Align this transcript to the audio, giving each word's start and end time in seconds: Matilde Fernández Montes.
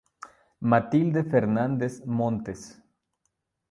Matilde 0.71 1.23
Fernández 1.25 2.03
Montes. 2.07 2.81